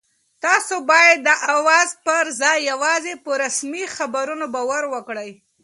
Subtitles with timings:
[0.45, 5.29] تاسو باید د اوازو پر ځای یوازې په رسمي خبرونو باور وکړئ.